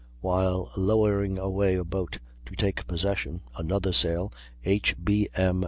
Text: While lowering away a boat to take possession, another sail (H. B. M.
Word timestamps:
While 0.19 0.71
lowering 0.75 1.37
away 1.37 1.75
a 1.75 1.83
boat 1.83 2.17
to 2.47 2.55
take 2.55 2.87
possession, 2.87 3.41
another 3.59 3.93
sail 3.93 4.33
(H. 4.63 4.95
B. 5.03 5.29
M. 5.35 5.59